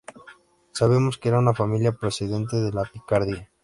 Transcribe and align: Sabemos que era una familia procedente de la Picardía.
Sabemos 0.71 1.17
que 1.19 1.27
era 1.29 1.37
una 1.37 1.53
familia 1.53 1.91
procedente 1.91 2.55
de 2.57 2.71
la 2.71 2.85
Picardía. 2.91 3.51